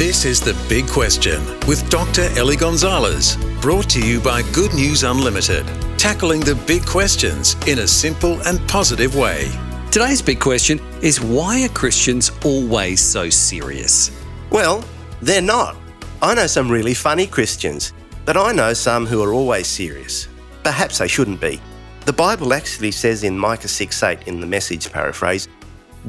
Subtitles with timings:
[0.00, 2.22] This is The Big Question with Dr.
[2.38, 5.66] Ellie Gonzalez, brought to you by Good News Unlimited,
[5.98, 9.50] tackling the big questions in a simple and positive way.
[9.90, 14.10] Today's big question is why are Christians always so serious?
[14.48, 14.82] Well,
[15.20, 15.76] they're not.
[16.22, 17.92] I know some really funny Christians,
[18.24, 20.28] but I know some who are always serious.
[20.64, 21.60] Perhaps they shouldn't be.
[22.06, 25.46] The Bible actually says in Micah 6 8 in the message paraphrase,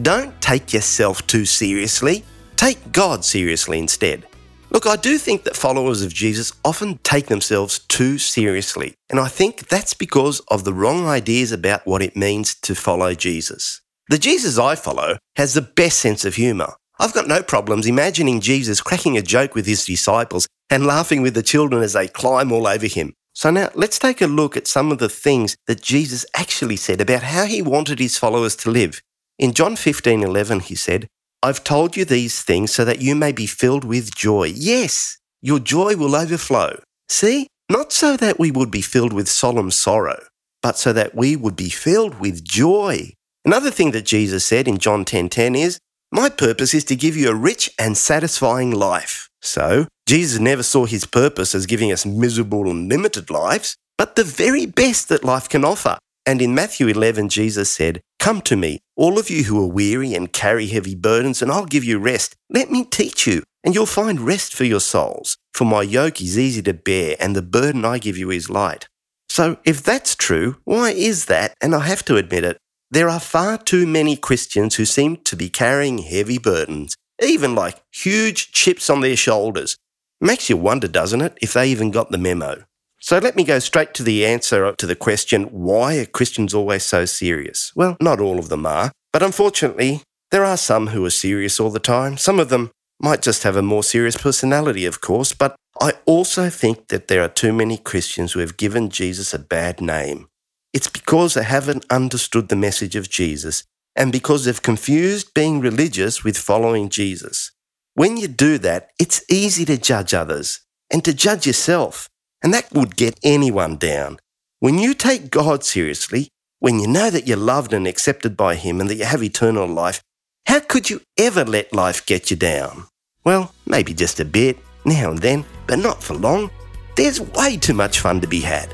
[0.02, 2.24] don't take yourself too seriously,
[2.62, 4.28] take God seriously instead.
[4.70, 9.30] Look, I do think that followers of Jesus often take themselves too seriously, and I
[9.30, 13.82] think that's because of the wrong ideas about what it means to follow Jesus.
[14.10, 16.76] The Jesus I follow has the best sense of humour.
[17.00, 21.34] I've got no problems imagining Jesus cracking a joke with his disciples and laughing with
[21.34, 23.14] the children as they climb all over him.
[23.34, 27.02] So now let's take a look at some of the things that Jesus actually said
[27.02, 29.02] about how he wanted his followers to live.
[29.40, 31.08] In John 15:11 he said,
[31.44, 35.60] "I've told you these things so that you may be filled with joy." Yes, your
[35.60, 36.80] joy will overflow.
[37.10, 37.48] See?
[37.70, 40.26] Not so that we would be filled with solemn sorrow,
[40.62, 43.14] but so that we would be filled with joy.
[43.46, 45.80] Another thing that Jesus said in John 10:10 is,
[46.12, 50.86] "My purpose is to give you a rich and satisfying life." So, Jesus never saw
[50.86, 55.48] his purpose as giving us miserable and limited lives, but the very best that life
[55.48, 55.98] can offer.
[56.26, 60.14] And in Matthew 11, Jesus said, Come to me, all of you who are weary
[60.14, 62.36] and carry heavy burdens, and I'll give you rest.
[62.50, 65.38] Let me teach you, and you'll find rest for your souls.
[65.54, 68.88] For my yoke is easy to bear, and the burden I give you is light.
[69.30, 71.56] So, if that's true, why is that?
[71.62, 72.58] And I have to admit it,
[72.92, 77.82] there are far too many Christians who seem to be carrying heavy burdens, even like
[77.92, 79.78] huge chips on their shoulders.
[80.20, 82.66] Makes you wonder, doesn't it, if they even got the memo?
[83.04, 86.84] So let me go straight to the answer to the question why are Christians always
[86.84, 87.72] so serious?
[87.76, 91.72] Well, not all of them are, but unfortunately, there are some who are serious all
[91.72, 92.16] the time.
[92.18, 92.70] Some of them
[93.02, 97.24] might just have a more serious personality, of course, but I also think that there
[97.24, 100.28] are too many Christians who have given Jesus a bad name.
[100.72, 103.64] It's because they haven't understood the message of Jesus
[103.96, 107.52] and because they've confused being religious with following Jesus.
[107.96, 112.08] When you do that, it's easy to judge others and to judge yourself.
[112.44, 114.20] And that would get anyone down.
[114.60, 116.30] When you take God seriously,
[116.60, 119.68] when you know that you're loved and accepted by Him and that you have eternal
[119.68, 120.02] life,
[120.46, 122.86] how could you ever let life get you down?
[123.24, 126.50] Well, maybe just a bit, now and then, but not for long.
[126.96, 128.74] There's way too much fun to be had.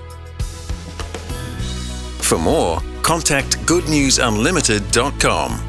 [2.20, 5.67] For more, contact goodnewsunlimited.com.